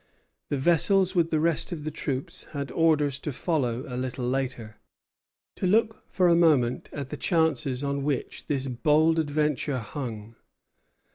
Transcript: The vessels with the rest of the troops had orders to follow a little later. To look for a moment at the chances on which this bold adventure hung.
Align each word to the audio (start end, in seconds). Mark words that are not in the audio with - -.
The 0.49 0.57
vessels 0.57 1.13
with 1.13 1.29
the 1.29 1.39
rest 1.39 1.71
of 1.71 1.83
the 1.83 1.91
troops 1.91 2.45
had 2.53 2.71
orders 2.71 3.19
to 3.19 3.31
follow 3.31 3.83
a 3.87 3.93
little 3.95 4.27
later. 4.27 4.77
To 5.57 5.67
look 5.67 6.03
for 6.09 6.27
a 6.27 6.33
moment 6.35 6.89
at 6.91 7.11
the 7.11 7.17
chances 7.17 7.83
on 7.83 8.01
which 8.03 8.47
this 8.47 8.65
bold 8.65 9.19
adventure 9.19 9.77
hung. 9.77 10.33